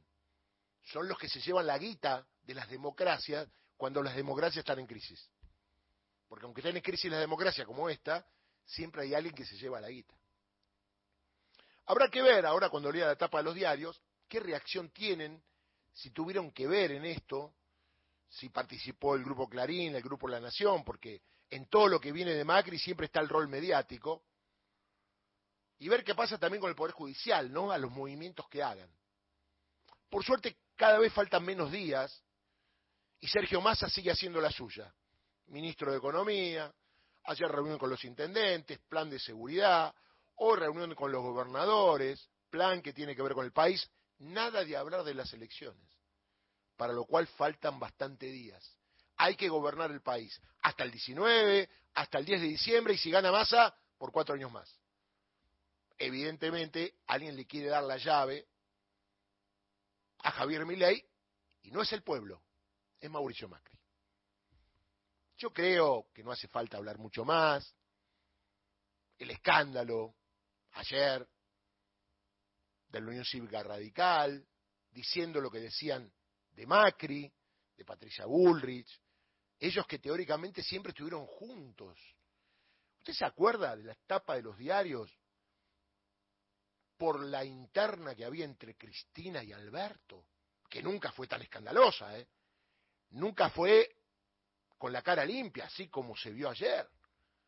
son 0.83 1.07
los 1.07 1.17
que 1.17 1.27
se 1.27 1.39
llevan 1.41 1.67
la 1.67 1.77
guita 1.77 2.25
de 2.43 2.53
las 2.53 2.69
democracias 2.69 3.47
cuando 3.75 4.01
las 4.03 4.15
democracias 4.15 4.59
están 4.59 4.79
en 4.79 4.87
crisis. 4.87 5.29
Porque 6.27 6.45
aunque 6.45 6.61
estén 6.61 6.77
en 6.77 6.83
crisis 6.83 7.11
las 7.11 7.19
democracias 7.19 7.65
como 7.65 7.89
esta, 7.89 8.25
siempre 8.63 9.03
hay 9.03 9.13
alguien 9.13 9.35
que 9.35 9.45
se 9.45 9.57
lleva 9.57 9.81
la 9.81 9.89
guita. 9.89 10.15
Habrá 11.87 12.09
que 12.09 12.21
ver 12.21 12.45
ahora 12.45 12.69
cuando 12.69 12.91
lea 12.91 13.07
la 13.07 13.15
tapa 13.15 13.39
de 13.39 13.43
los 13.43 13.55
diarios 13.55 14.01
qué 14.27 14.39
reacción 14.39 14.91
tienen, 14.91 15.43
si 15.91 16.11
tuvieron 16.11 16.51
que 16.51 16.67
ver 16.67 16.91
en 16.91 17.05
esto, 17.05 17.53
si 18.31 18.49
participó 18.49 19.15
el 19.15 19.23
grupo 19.23 19.49
Clarín, 19.49 19.93
el 19.93 20.01
grupo 20.01 20.27
La 20.27 20.39
Nación, 20.39 20.83
porque 20.83 21.21
en 21.49 21.67
todo 21.67 21.87
lo 21.89 21.99
que 21.99 22.13
viene 22.13 22.33
de 22.33 22.45
Macri 22.45 22.79
siempre 22.79 23.07
está 23.07 23.19
el 23.19 23.27
rol 23.27 23.49
mediático, 23.49 24.23
y 25.79 25.89
ver 25.89 26.03
qué 26.03 26.15
pasa 26.15 26.37
también 26.37 26.61
con 26.61 26.69
el 26.69 26.75
Poder 26.75 26.93
Judicial, 26.93 27.51
¿no? 27.51 27.71
A 27.71 27.77
los 27.77 27.91
movimientos 27.91 28.47
que 28.47 28.61
hagan. 28.61 28.89
Por 30.09 30.23
suerte, 30.23 30.57
cada 30.75 30.99
vez 30.99 31.11
faltan 31.11 31.43
menos 31.43 31.71
días 31.71 32.23
y 33.19 33.27
Sergio 33.27 33.61
Massa 33.61 33.89
sigue 33.89 34.11
haciendo 34.11 34.39
la 34.39 34.51
suya. 34.51 34.93
Ministro 35.47 35.91
de 35.91 35.97
Economía, 35.97 36.71
ayer 37.23 37.49
reunión 37.49 37.79
con 37.79 37.89
los 37.89 38.05
intendentes, 38.05 38.79
plan 38.87 39.09
de 39.09 39.19
seguridad, 39.19 39.93
hoy 40.35 40.59
reunión 40.59 40.93
con 40.93 41.11
los 41.11 41.21
gobernadores, 41.21 42.29
plan 42.49 42.81
que 42.81 42.93
tiene 42.93 43.15
que 43.15 43.23
ver 43.23 43.33
con 43.33 43.45
el 43.45 43.51
país, 43.51 43.89
nada 44.19 44.63
de 44.63 44.77
hablar 44.77 45.03
de 45.03 45.15
las 45.15 45.33
elecciones, 45.33 45.89
para 46.81 46.93
lo 46.93 47.05
cual 47.05 47.27
faltan 47.27 47.79
bastante 47.79 48.25
días. 48.25 48.75
Hay 49.17 49.35
que 49.35 49.49
gobernar 49.49 49.91
el 49.91 50.01
país 50.01 50.41
hasta 50.63 50.83
el 50.83 50.89
19, 50.89 51.69
hasta 51.93 52.17
el 52.17 52.25
10 52.25 52.41
de 52.41 52.47
diciembre 52.47 52.93
y 52.95 52.97
si 52.97 53.11
gana 53.11 53.31
Massa, 53.31 53.75
por 53.99 54.11
cuatro 54.11 54.33
años 54.33 54.51
más 54.51 54.81
evidentemente 56.01 56.95
alguien 57.05 57.35
le 57.35 57.45
quiere 57.45 57.69
dar 57.69 57.83
la 57.83 57.97
llave 57.97 58.47
a 60.23 60.31
Javier 60.31 60.65
Milei 60.65 61.05
y 61.61 61.71
no 61.71 61.83
es 61.83 61.93
el 61.93 62.01
pueblo, 62.01 62.41
es 62.99 63.09
Mauricio 63.09 63.47
Macri. 63.47 63.77
Yo 65.37 65.53
creo 65.53 66.07
que 66.11 66.23
no 66.23 66.31
hace 66.31 66.47
falta 66.47 66.77
hablar 66.77 66.97
mucho 66.97 67.23
más. 67.23 67.75
El 69.17 69.29
escándalo 69.29 70.15
ayer 70.71 71.27
de 72.89 72.99
la 72.99 73.07
Unión 73.07 73.25
Cívica 73.25 73.61
Radical, 73.61 74.47
diciendo 74.89 75.39
lo 75.39 75.51
que 75.51 75.59
decían 75.59 76.11
de 76.51 76.65
Macri, 76.65 77.31
de 77.75 77.85
Patricia 77.85 78.25
Bullrich, 78.25 78.99
ellos 79.59 79.85
que 79.85 79.99
teóricamente 79.99 80.63
siempre 80.63 80.91
estuvieron 80.91 81.25
juntos. 81.25 81.97
¿Usted 82.99 83.13
se 83.13 83.25
acuerda 83.25 83.75
de 83.75 83.83
la 83.83 83.93
etapa 83.93 84.35
de 84.35 84.41
los 84.41 84.57
diarios 84.57 85.11
por 86.97 87.23
la 87.23 87.43
interna 87.43 88.13
que 88.13 88.25
había 88.25 88.45
entre 88.45 88.75
Cristina 88.75 89.43
y 89.43 89.51
Alberto, 89.51 90.27
que 90.69 90.83
nunca 90.83 91.11
fue 91.11 91.25
tan 91.25 91.41
escandalosa, 91.41 92.15
¿eh? 92.17 92.27
nunca 93.11 93.49
fue 93.49 93.97
con 94.77 94.93
la 94.93 95.01
cara 95.01 95.25
limpia, 95.25 95.65
así 95.65 95.87
como 95.89 96.15
se 96.15 96.29
vio 96.29 96.49
ayer. 96.49 96.87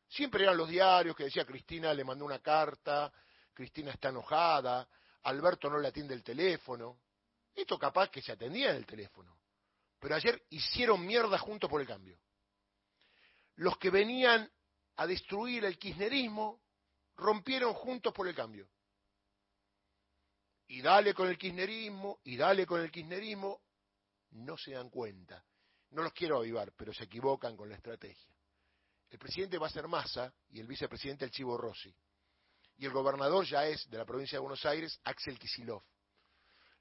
Siempre 0.07 0.43
eran 0.43 0.57
los 0.57 0.69
diarios 0.69 1.15
que 1.15 1.25
decía 1.25 1.45
Cristina 1.45 1.93
le 1.93 2.03
mandó 2.03 2.25
una 2.25 2.39
carta, 2.39 3.13
Cristina 3.53 3.91
está 3.91 4.09
enojada, 4.09 4.87
Alberto 5.23 5.69
no 5.69 5.79
le 5.79 5.87
atiende 5.87 6.13
el 6.13 6.23
teléfono. 6.23 7.02
Esto 7.55 7.77
capaz 7.77 8.09
que 8.09 8.21
se 8.21 8.31
atendía 8.31 8.71
en 8.71 8.77
el 8.77 8.85
teléfono. 8.85 9.37
Pero 9.99 10.15
ayer 10.15 10.43
hicieron 10.49 11.05
mierda 11.05 11.37
juntos 11.37 11.69
por 11.69 11.81
el 11.81 11.87
cambio. 11.87 12.19
Los 13.55 13.77
que 13.77 13.89
venían 13.89 14.51
a 14.97 15.07
destruir 15.07 15.65
el 15.65 15.77
kirchnerismo 15.77 16.61
rompieron 17.15 17.73
juntos 17.73 18.13
por 18.13 18.27
el 18.27 18.35
cambio 18.35 18.67
y 20.73 20.81
dale 20.81 21.13
con 21.13 21.27
el 21.27 21.37
kirchnerismo, 21.37 22.19
y 22.23 22.35
dale 22.35 22.65
con 22.65 22.81
el 22.81 22.89
kirchnerismo, 22.89 23.61
no 24.31 24.57
se 24.57 24.71
dan 24.71 24.89
cuenta. 24.89 25.45
No 25.91 26.01
los 26.01 26.13
quiero 26.13 26.37
avivar, 26.37 26.73
pero 26.75 26.91
se 26.91 27.03
equivocan 27.03 27.55
con 27.55 27.69
la 27.69 27.75
estrategia. 27.75 28.33
El 29.11 29.19
presidente 29.19 29.59
va 29.59 29.67
a 29.67 29.69
ser 29.69 29.87
Massa 29.87 30.33
y 30.49 30.59
el 30.59 30.65
vicepresidente 30.65 31.25
el 31.25 31.31
Chivo 31.31 31.57
Rossi. 31.57 31.95
Y 32.77 32.85
el 32.85 32.91
gobernador 32.91 33.45
ya 33.45 33.67
es, 33.67 33.87
de 33.87 33.99
la 33.99 34.05
provincia 34.05 34.37
de 34.37 34.41
Buenos 34.41 34.65
Aires, 34.65 34.99
Axel 35.03 35.37
Kisilov. 35.37 35.83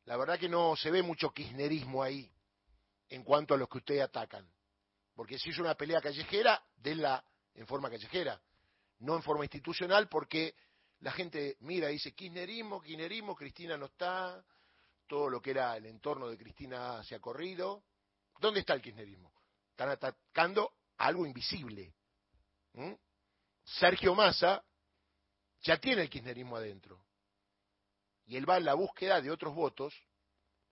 La 0.04 0.16
verdad 0.16 0.38
que 0.38 0.48
no 0.48 0.76
se 0.76 0.90
ve 0.90 1.02
mucho 1.02 1.30
kirchnerismo 1.30 2.02
ahí 2.02 2.30
en 3.08 3.22
cuanto 3.22 3.54
a 3.54 3.56
los 3.56 3.68
que 3.68 3.78
ustedes 3.78 4.02
atacan. 4.02 4.48
Porque 5.14 5.38
si 5.38 5.50
es 5.50 5.58
una 5.58 5.74
pelea 5.74 6.00
callejera, 6.00 6.62
denla 6.76 7.24
en 7.54 7.66
forma 7.66 7.90
callejera, 7.90 8.40
no 9.00 9.14
en 9.16 9.22
forma 9.22 9.44
institucional, 9.44 10.08
porque 10.08 10.54
la 11.00 11.12
gente 11.12 11.56
mira 11.60 11.90
y 11.90 11.94
dice, 11.94 12.14
kirchnerismo, 12.14 12.80
kirchnerismo, 12.80 13.36
Cristina 13.36 13.76
no 13.76 13.86
está, 13.86 14.42
todo 15.06 15.28
lo 15.28 15.42
que 15.42 15.50
era 15.50 15.76
el 15.76 15.86
entorno 15.86 16.28
de 16.28 16.38
Cristina 16.38 17.02
se 17.04 17.14
ha 17.14 17.20
corrido. 17.20 17.84
¿Dónde 18.40 18.60
está 18.60 18.74
el 18.74 18.80
kirchnerismo? 18.80 19.32
Están 19.70 19.90
atacando 19.90 20.72
algo 20.96 21.26
invisible. 21.26 21.94
Sergio 23.64 24.14
Massa 24.14 24.64
ya 25.60 25.76
tiene 25.78 26.02
el 26.02 26.10
kirchnerismo 26.10 26.56
adentro. 26.56 27.04
Y 28.26 28.36
él 28.36 28.48
va 28.48 28.58
en 28.58 28.64
la 28.64 28.74
búsqueda 28.74 29.20
de 29.20 29.30
otros 29.30 29.54
votos 29.54 29.94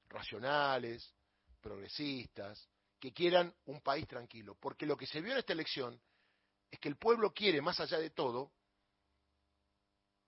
racionales, 0.09 1.15
progresistas, 1.61 2.69
que 2.99 3.13
quieran 3.13 3.55
un 3.67 3.81
país 3.81 4.07
tranquilo. 4.07 4.57
Porque 4.61 4.87
lo 4.87 4.97
que 4.97 5.07
se 5.07 5.21
vio 5.21 5.33
en 5.33 5.39
esta 5.39 5.53
elección 5.53 6.01
es 6.71 6.79
que 6.79 6.89
el 6.89 6.97
pueblo 6.97 7.33
quiere, 7.33 7.61
más 7.61 7.81
allá 7.81 7.99
de 7.99 8.11
todo, 8.11 8.53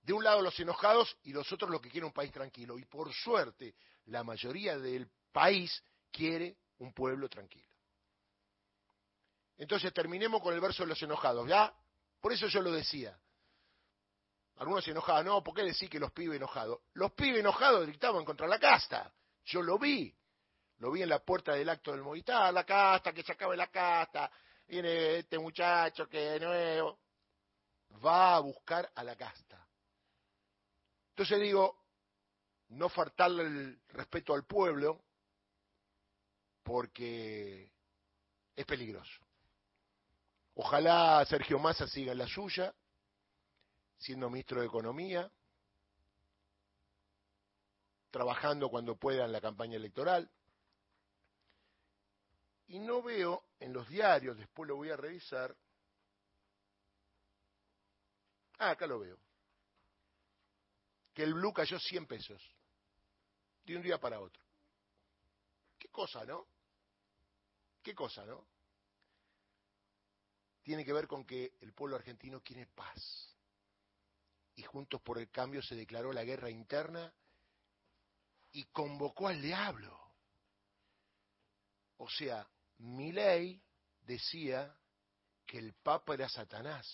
de 0.02 0.12
un 0.12 0.25
lado 0.25 0.43
los 0.43 0.59
enojados 0.59 1.17
y 1.23 1.33
los 1.33 1.50
otros 1.52 1.71
los 1.71 1.81
que 1.81 1.91
quieren 1.91 2.09
un 2.09 2.12
país 2.12 2.33
tranquilo. 2.33 2.79
Y 2.79 2.85
por 2.85 3.12
suerte, 3.12 3.75
la 4.07 4.25
mayoría 4.25 4.79
del 4.79 5.09
país 5.31 5.83
quiere 6.11 6.57
un 6.79 6.93
pueblo 6.93 7.29
tranquilo. 7.29 7.69
Entonces 9.59 9.93
terminemos 9.93 10.43
con 10.43 10.55
el 10.55 10.61
verso 10.61 10.83
de 10.83 10.88
los 10.88 11.02
enojados, 11.02 11.49
¿ya? 11.49 11.73
Por 12.21 12.33
eso 12.33 12.49
yo 12.49 12.62
lo 12.62 12.73
decía. 12.73 13.17
Algunos 14.62 14.85
se 14.85 14.92
enojaban, 14.92 15.26
no, 15.26 15.42
¿por 15.42 15.54
qué 15.54 15.64
decir 15.64 15.90
que 15.90 15.99
los 15.99 16.12
pibes 16.12 16.37
enojados? 16.37 16.78
Los 16.92 17.11
pibes 17.14 17.40
enojados 17.40 17.85
gritaban 17.85 18.25
contra 18.25 18.47
la 18.47 18.61
casta. 18.61 19.12
Yo 19.47 19.61
lo 19.61 19.76
vi. 19.76 20.14
Lo 20.78 20.92
vi 20.92 21.02
en 21.02 21.09
la 21.09 21.19
puerta 21.19 21.52
del 21.52 21.69
acto 21.69 21.90
del 21.90 22.02
Movistar, 22.02 22.54
la 22.54 22.62
casta, 22.62 23.12
que 23.12 23.25
se 23.25 23.33
acabe 23.33 23.57
la 23.57 23.66
casta. 23.66 24.31
Viene 24.69 25.16
este 25.16 25.37
muchacho 25.37 26.09
que 26.09 26.16
de 26.16 26.38
nuevo 26.38 27.00
va 28.07 28.37
a 28.37 28.38
buscar 28.38 28.88
a 28.95 29.02
la 29.02 29.16
casta. 29.16 29.66
Entonces 31.09 31.40
digo, 31.40 31.83
no 32.69 32.88
faltarle 32.88 33.42
el 33.42 33.81
respeto 33.88 34.33
al 34.33 34.45
pueblo 34.45 35.02
porque 36.62 37.69
es 38.54 38.64
peligroso. 38.64 39.26
Ojalá 40.54 41.25
Sergio 41.25 41.59
Massa 41.59 41.88
siga 41.88 42.12
en 42.12 42.19
la 42.19 42.28
suya, 42.28 42.73
siendo 44.02 44.28
ministro 44.28 44.61
de 44.61 44.66
Economía, 44.66 45.30
trabajando 48.11 48.68
cuando 48.68 48.97
pueda 48.97 49.25
en 49.25 49.32
la 49.32 49.40
campaña 49.40 49.76
electoral. 49.76 50.30
Y 52.68 52.78
no 52.78 53.02
veo 53.02 53.44
en 53.61 53.73
los 53.73 53.88
diarios, 53.88 54.37
después 54.37 54.68
lo 54.68 54.76
voy 54.76 54.90
a 54.90 54.97
revisar. 54.97 55.56
Ah, 58.59 58.71
acá 58.71 58.87
lo 58.87 58.99
veo 58.99 59.18
que 61.14 61.23
el 61.23 61.35
blue 61.35 61.52
cayó 61.52 61.78
100 61.78 62.06
pesos 62.06 62.42
de 63.64 63.76
un 63.76 63.82
día 63.82 63.99
para 63.99 64.21
otro. 64.21 64.42
Qué 65.78 65.88
cosa, 65.88 66.25
¿no? 66.25 66.47
Qué 67.82 67.94
cosa, 67.94 68.25
¿no? 68.25 68.47
Tiene 70.62 70.85
que 70.85 70.92
ver 70.92 71.06
con 71.06 71.25
que 71.25 71.56
el 71.61 71.73
pueblo 71.73 71.97
argentino 71.97 72.40
quiere 72.40 72.66
paz. 72.66 73.37
Y 74.54 74.62
Juntos 74.62 75.00
por 75.02 75.18
el 75.18 75.30
Cambio 75.30 75.62
se 75.62 75.75
declaró 75.75 76.12
la 76.12 76.25
guerra 76.25 76.50
interna 76.50 77.12
y 78.52 78.64
convocó 78.64 79.28
al 79.28 79.40
diablo. 79.40 79.99
O 81.97 82.09
sea, 82.11 82.47
mi 82.78 83.12
ley 83.12 83.62
decía 84.02 84.76
que 85.47 85.59
el 85.59 85.73
Papa 85.75 86.14
era 86.14 86.28
Satanás 86.28 86.87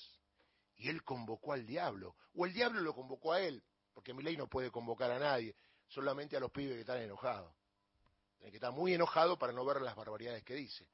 y 0.77 0.89
él 0.89 1.03
convocó 1.03 1.53
al 1.53 1.67
diablo, 1.67 2.15
o 2.35 2.47
el 2.47 2.53
diablo 2.53 2.81
lo 2.81 2.95
convocó 2.95 3.33
a 3.33 3.41
él, 3.41 3.63
porque 3.93 4.15
mi 4.15 4.23
ley 4.23 4.37
no 4.37 4.47
puede 4.47 4.71
convocar 4.71 5.11
a 5.11 5.19
nadie, 5.19 5.57
solamente 5.89 6.37
a 6.37 6.41
los 6.41 6.53
pibes 6.53 6.75
que 6.75 6.81
están 6.83 7.01
enojados. 7.01 7.53
Tiene 8.37 8.53
que 8.53 8.59
estar 8.59 8.73
muy 8.73 8.95
enojado 8.95 9.37
para 9.37 9.53
no 9.53 9.65
ver 9.65 9.81
las 9.81 9.97
barbaridades 9.97 10.45
que 10.45 10.55
dice. 10.55 10.89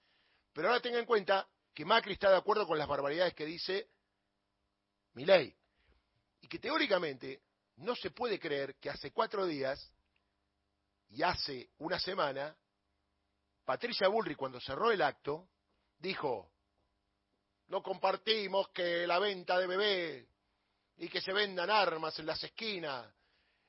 Pero 0.54 0.68
ahora 0.68 0.80
tenga 0.80 0.98
en 0.98 1.04
cuenta 1.04 1.46
que 1.74 1.84
Macri 1.84 2.14
está 2.14 2.30
de 2.30 2.36
acuerdo 2.36 2.66
con 2.66 2.78
las 2.78 2.88
barbaridades 2.88 3.34
que 3.34 3.44
dice 3.44 3.90
Milei. 5.12 5.54
Y 6.44 6.46
que 6.46 6.58
teóricamente 6.58 7.40
no 7.76 7.96
se 7.96 8.10
puede 8.10 8.38
creer 8.38 8.74
que 8.74 8.90
hace 8.90 9.12
cuatro 9.12 9.46
días 9.46 9.90
y 11.08 11.22
hace 11.22 11.70
una 11.78 11.98
semana, 11.98 12.54
Patricia 13.64 14.08
Bullrich, 14.08 14.36
cuando 14.36 14.60
cerró 14.60 14.90
el 14.90 15.00
acto, 15.00 15.48
dijo, 15.96 16.52
no 17.68 17.82
compartimos 17.82 18.68
que 18.74 19.06
la 19.06 19.18
venta 19.18 19.58
de 19.58 19.66
bebé 19.66 20.28
y 20.98 21.08
que 21.08 21.22
se 21.22 21.32
vendan 21.32 21.70
armas 21.70 22.18
en 22.18 22.26
las 22.26 22.44
esquinas, 22.44 23.10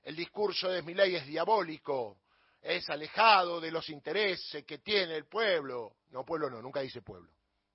el 0.03 0.17
discurso 0.17 0.67
de 0.67 0.81
Milei 0.81 1.15
es 1.15 1.25
diabólico, 1.25 2.23
es 2.61 2.89
alejado 2.89 3.61
de 3.61 3.71
los 3.71 3.87
intereses 3.87 4.65
que 4.65 4.79
tiene 4.79 5.15
el 5.15 5.27
pueblo. 5.27 5.95
No, 6.09 6.25
pueblo 6.25 6.49
no, 6.49 6.61
nunca 6.61 6.81
dice 6.81 7.01
pueblo. 7.01 7.31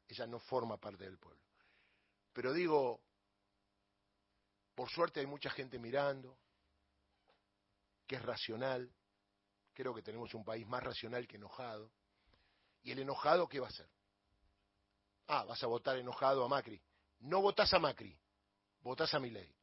Ella 0.07 0.27
no 0.27 0.41
forma 0.41 0.77
parte 0.77 1.05
del 1.05 1.17
pueblo. 1.17 1.41
Pero 2.35 2.53
digo, 2.53 3.01
por 4.81 4.89
suerte 4.89 5.21
hay 5.21 5.27
mucha 5.27 5.51
gente 5.51 5.79
mirando, 5.79 6.39
que 8.07 8.17
es 8.17 8.23
racional. 8.23 8.91
Creo 9.75 9.95
que 9.95 10.01
tenemos 10.01 10.33
un 10.33 10.43
país 10.43 10.67
más 10.67 10.83
racional 10.83 11.29
que 11.29 11.37
enojado. 11.37 11.93
¿Y 12.83 12.93
el 12.93 13.01
enojado 13.01 13.47
qué 13.47 13.61
va 13.61 13.67
a 13.67 13.69
hacer? 13.69 13.91
Ah, 15.27 15.45
vas 15.45 15.63
a 15.63 15.67
votar 15.67 15.99
enojado 15.99 16.43
a 16.43 16.49
Macri. 16.49 16.81
No 17.19 17.43
votás 17.43 17.75
a 17.75 17.79
Macri, 17.79 18.19
votás 18.81 19.13
a 19.13 19.19
Milei. 19.19 19.55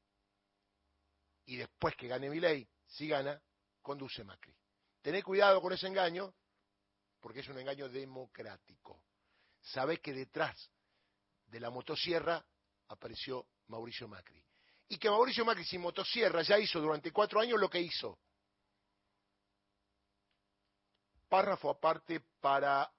Y 1.48 1.56
después 1.56 1.96
que 1.96 2.08
gane 2.08 2.30
Milei, 2.30 2.70
si 2.86 3.08
gana, 3.08 3.42
conduce 3.82 4.24
Macri. 4.24 4.56
Tened 5.02 5.24
cuidado 5.24 5.60
con 5.64 5.74
ese 5.74 5.88
engaño, 5.88 6.32
porque 7.20 7.40
es 7.40 7.48
un 7.48 7.58
engaño 7.58 7.90
democrático. 7.90 9.02
Sabés 9.62 10.00
que 10.00 10.14
detrás 10.14 10.70
de 11.48 11.60
la 11.60 11.72
motosierra 11.72 12.46
apareció 12.90 13.48
Mauricio 13.66 14.08
Macri. 14.08 14.47
Y 14.90 14.98
que 14.98 15.10
Mauricio 15.10 15.44
Macri 15.44 15.66
sin 15.66 15.82
motosierra 15.82 16.42
ya 16.44 16.58
hizo 16.58 16.80
durante 16.80 17.12
cuatro 17.12 17.40
años 17.40 17.60
lo 17.60 17.70
que 17.70 17.82
hizo. 17.82 18.20
Párrafo 21.28 21.70
aparte 21.70 22.22
para 22.40 22.90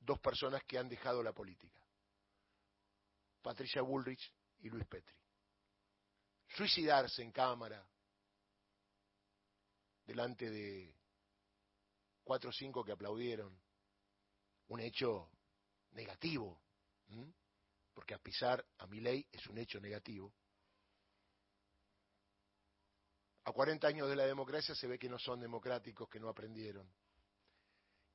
dos 0.00 0.18
personas 0.20 0.64
que 0.64 0.78
han 0.78 0.88
dejado 0.88 1.22
la 1.22 1.32
política. 1.32 1.80
Patricia 3.42 3.82
Bullrich 3.82 4.32
y 4.60 4.70
Luis 4.70 4.86
Petri. 4.86 5.14
Suicidarse 6.48 7.22
en 7.22 7.30
cámara, 7.30 7.86
delante 10.04 10.50
de 10.50 10.94
cuatro 12.24 12.50
o 12.50 12.52
cinco 12.52 12.82
que 12.82 12.92
aplaudieron, 12.92 13.56
un 14.68 14.80
hecho 14.80 15.30
negativo, 15.92 16.60
porque 18.00 18.14
a 18.14 18.18
pisar 18.18 18.64
a 18.78 18.86
mi 18.86 18.98
ley 18.98 19.26
es 19.30 19.46
un 19.48 19.58
hecho 19.58 19.78
negativo. 19.78 20.32
A 23.44 23.52
40 23.52 23.86
años 23.86 24.08
de 24.08 24.16
la 24.16 24.24
democracia 24.24 24.74
se 24.74 24.86
ve 24.86 24.98
que 24.98 25.10
no 25.10 25.18
son 25.18 25.38
democráticos, 25.38 26.08
que 26.08 26.18
no 26.18 26.30
aprendieron. 26.30 26.90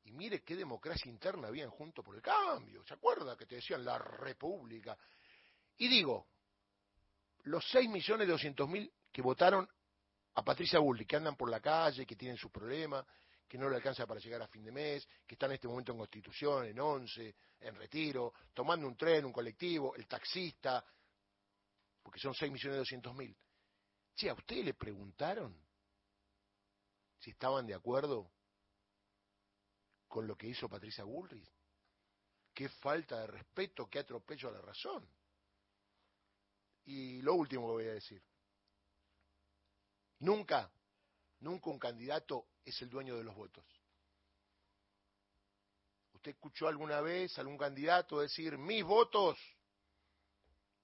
Y 0.06 0.12
mire 0.12 0.42
qué 0.42 0.56
democracia 0.56 1.08
interna 1.08 1.50
habían 1.50 1.70
junto 1.70 2.02
por 2.02 2.16
el 2.16 2.24
cambio. 2.24 2.84
¿Se 2.84 2.96
acuerda 2.96 3.38
que 3.38 3.46
te 3.46 3.58
decían 3.58 3.86
la 3.86 4.00
república? 4.00 4.98
Y 5.78 5.88
digo, 5.88 6.30
los 7.44 7.64
6 7.70 7.88
millones 7.88 8.28
doscientos 8.28 8.68
mil 8.68 8.92
que 9.12 9.22
votaron 9.22 9.70
a 10.34 10.44
Patricia 10.44 10.80
Bullrich, 10.80 11.08
que 11.08 11.18
andan 11.18 11.36
por 11.36 11.52
la 11.52 11.60
calle, 11.60 12.08
que 12.08 12.16
tienen 12.16 12.38
sus 12.38 12.50
problemas, 12.50 13.06
que 13.48 13.58
no 13.58 13.70
le 13.70 13.76
alcanza 13.76 14.08
para 14.08 14.20
llegar 14.20 14.42
a 14.42 14.48
fin 14.48 14.64
de 14.64 14.72
mes, 14.72 15.08
que 15.26 15.36
están 15.36 15.52
en 15.52 15.56
este 15.56 15.68
momento 15.68 15.92
en 15.92 16.00
Constitución, 16.00 16.66
en 16.66 16.80
Once, 16.80 17.36
en 17.60 17.76
Retiro, 17.76 18.34
tomando 18.54 18.88
un 18.88 18.98
tren, 18.98 19.26
un 19.26 19.32
colectivo, 19.32 19.96
el 19.96 20.08
taxista, 20.08 20.84
porque 22.02 22.20
son 22.20 22.34
6 22.34 22.52
millones 22.52 22.80
doscientos 22.80 23.16
mil. 23.16 23.36
Che, 24.16 24.30
¿a 24.30 24.34
ustedes 24.34 24.66
le 24.66 24.74
preguntaron 24.74 25.56
si 27.20 27.32
estaban 27.32 27.66
de 27.66 27.74
acuerdo 27.74 28.32
con 30.08 30.28
lo 30.28 30.36
que 30.36 30.48
hizo 30.48 30.70
Patricia 30.70 31.04
Bullrich? 31.04 31.52
Qué 32.54 32.70
falta 32.70 33.20
de 33.20 33.28
respeto, 33.28 33.90
qué 33.90 34.00
atropello 34.00 34.50
a 34.50 34.54
la 34.54 34.62
razón. 34.62 35.06
Y 36.86 37.22
lo 37.22 37.34
último 37.34 37.68
que 37.68 37.74
voy 37.74 37.88
a 37.88 37.94
decir. 37.94 38.24
Nunca, 40.20 40.72
nunca 41.40 41.70
un 41.70 41.80
candidato 41.80 42.48
es 42.66 42.82
el 42.82 42.90
dueño 42.90 43.16
de 43.16 43.24
los 43.24 43.36
votos. 43.36 43.64
¿Usted 46.14 46.32
escuchó 46.32 46.68
alguna 46.68 47.02
vez 47.02 47.38
algún 47.38 47.58
candidato 47.58 48.20
decir, 48.20 48.58
mis 48.58 48.84
votos 48.84 49.38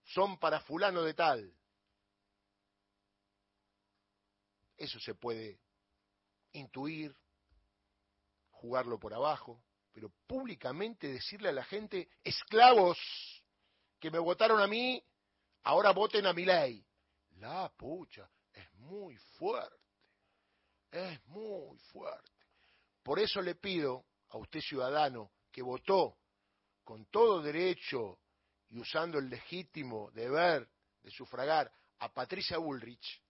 son 0.03 0.37
para 0.37 0.59
fulano 0.61 1.01
de 1.01 1.15
tal? 1.15 1.57
Eso 4.77 4.99
se 4.99 5.15
puede 5.15 5.59
intuir, 6.53 7.15
jugarlo 8.49 8.99
por 8.99 9.13
abajo, 9.13 9.63
pero 9.91 10.11
públicamente 10.27 11.07
decirle 11.07 11.49
a 11.49 11.53
la 11.53 11.63
gente, 11.63 12.09
esclavos 12.23 12.97
que 13.99 14.11
me 14.11 14.19
votaron 14.19 14.61
a 14.61 14.67
mí, 14.67 15.03
ahora 15.63 15.91
voten 15.91 16.25
a 16.25 16.33
mi 16.33 16.45
ley. 16.45 16.85
La 17.37 17.69
pucha, 17.75 18.29
es 18.53 18.71
muy 18.73 19.17
fuerte, 19.37 19.80
es 20.91 21.25
muy 21.27 21.77
fuerte. 21.91 22.31
Por 23.03 23.19
eso 23.19 23.41
le 23.41 23.55
pido 23.55 24.05
a 24.29 24.37
usted 24.37 24.61
ciudadano 24.61 25.31
que 25.51 25.61
votó 25.61 26.17
con 26.83 27.05
todo 27.05 27.41
derecho 27.41 28.19
y 28.69 28.79
usando 28.79 29.17
el 29.17 29.29
legítimo 29.29 30.11
deber 30.11 30.69
de 31.01 31.11
sufragar 31.11 31.71
a 31.99 32.13
Patricia 32.13 32.57
Bullrich, 32.57 33.21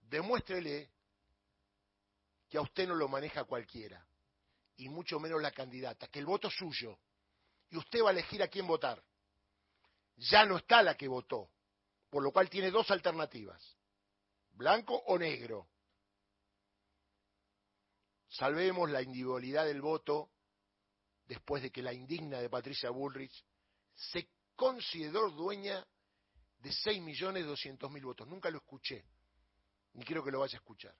demuéstrele 0.00 0.90
que 2.48 2.58
a 2.58 2.62
usted 2.62 2.86
no 2.86 2.94
lo 2.94 3.08
maneja 3.08 3.44
cualquiera, 3.44 4.06
y 4.76 4.88
mucho 4.88 5.18
menos 5.18 5.40
la 5.40 5.50
candidata, 5.50 6.08
que 6.08 6.18
el 6.18 6.26
voto 6.26 6.48
es 6.48 6.54
suyo, 6.54 6.98
y 7.70 7.76
usted 7.76 8.02
va 8.02 8.10
a 8.10 8.12
elegir 8.12 8.42
a 8.42 8.48
quién 8.48 8.66
votar. 8.66 9.02
Ya 10.16 10.44
no 10.44 10.58
está 10.58 10.82
la 10.82 10.96
que 10.96 11.08
votó, 11.08 11.50
por 12.10 12.22
lo 12.22 12.30
cual 12.30 12.48
tiene 12.48 12.70
dos 12.70 12.90
alternativas, 12.90 13.73
blanco 14.54 14.96
o 15.06 15.18
negro. 15.18 15.68
Salvemos 18.28 18.90
la 18.90 19.02
individualidad 19.02 19.64
del 19.64 19.80
voto 19.80 20.30
después 21.26 21.62
de 21.62 21.70
que 21.70 21.82
la 21.82 21.92
indigna 21.92 22.40
de 22.40 22.50
Patricia 22.50 22.90
Bullrich 22.90 23.44
se 23.94 24.28
consideró 24.56 25.30
dueña 25.30 25.86
de 26.58 26.70
6.200.000 26.70 28.02
votos. 28.02 28.26
Nunca 28.26 28.50
lo 28.50 28.58
escuché, 28.58 29.04
ni 29.92 30.04
quiero 30.04 30.24
que 30.24 30.30
lo 30.30 30.40
vaya 30.40 30.56
a 30.56 30.60
escuchar. 30.60 30.94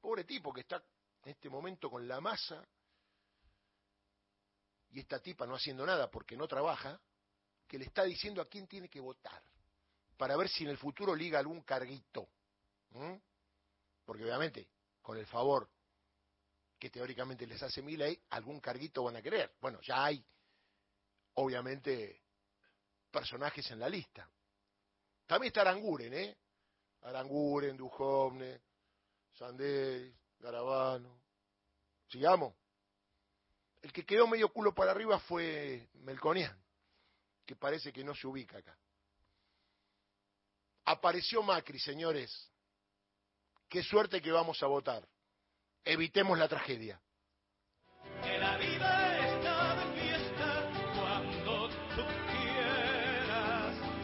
Pobre 0.00 0.24
tipo 0.24 0.52
que 0.52 0.60
está 0.60 0.76
en 1.24 1.30
este 1.30 1.48
momento 1.48 1.90
con 1.90 2.06
la 2.06 2.20
masa 2.20 2.64
y 4.90 5.00
esta 5.00 5.20
tipa 5.20 5.46
no 5.46 5.56
haciendo 5.56 5.84
nada 5.84 6.10
porque 6.10 6.36
no 6.36 6.46
trabaja, 6.46 7.00
que 7.66 7.78
le 7.78 7.86
está 7.86 8.04
diciendo 8.04 8.40
a 8.40 8.48
quién 8.48 8.66
tiene 8.68 8.88
que 8.88 9.00
votar, 9.00 9.42
para 10.16 10.36
ver 10.36 10.48
si 10.48 10.64
en 10.64 10.70
el 10.70 10.78
futuro 10.78 11.14
liga 11.14 11.38
algún 11.38 11.62
carguito. 11.62 12.28
Porque 14.04 14.24
obviamente, 14.24 14.68
con 15.02 15.18
el 15.18 15.26
favor 15.26 15.68
que 16.78 16.90
teóricamente 16.90 17.46
les 17.46 17.62
hace 17.62 17.82
mi 17.82 17.96
ley, 17.96 18.20
algún 18.30 18.60
carguito 18.60 19.04
van 19.04 19.16
a 19.16 19.22
querer. 19.22 19.54
Bueno, 19.60 19.80
ya 19.80 20.04
hay, 20.04 20.24
obviamente, 21.34 22.22
personajes 23.10 23.70
en 23.70 23.80
la 23.80 23.88
lista. 23.88 24.28
También 25.26 25.48
está 25.48 25.62
Aranguren, 25.62 26.14
¿eh? 26.14 26.36
Aranguren, 27.02 27.76
Dujovne, 27.76 28.60
Sandés, 29.34 30.14
Garabano. 30.38 31.20
Sigamos. 32.08 32.54
El 33.82 33.92
que 33.92 34.04
quedó 34.04 34.26
medio 34.26 34.48
culo 34.48 34.74
para 34.74 34.92
arriba 34.92 35.18
fue 35.20 35.88
Melconian 35.94 36.56
que 37.46 37.54
parece 37.54 37.92
que 37.92 38.02
no 38.02 38.14
se 38.14 38.26
ubica 38.26 38.58
acá. 38.58 38.76
Apareció 40.86 41.42
Macri, 41.42 41.80
señores. 41.80 42.50
Qué 43.68 43.82
suerte 43.82 44.22
que 44.22 44.30
vamos 44.30 44.62
a 44.62 44.66
votar. 44.66 45.06
Evitemos 45.84 46.38
la 46.38 46.48
tragedia. 46.48 47.00